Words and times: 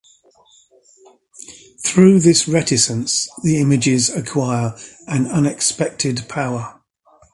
Through 1.85 2.21
this 2.21 2.47
reticence 2.47 3.29
the 3.43 3.61
images 3.61 4.09
acquire 4.09 4.75
an 5.07 5.27
unexpected 5.27 6.27
power. 6.27 6.81